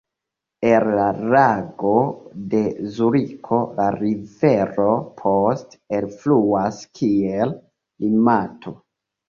[0.67, 1.91] El la Lago
[2.53, 2.61] de
[2.95, 4.89] Zuriko la rivero
[5.21, 8.79] poste elfluas kiel Limato.